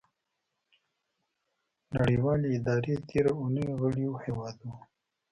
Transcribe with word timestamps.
نړیوالې 1.97 2.49
ادارې 2.57 2.93
تیره 3.09 3.31
اونۍ 3.39 3.65
غړیو 3.79 4.13
هیوادو 4.23 4.69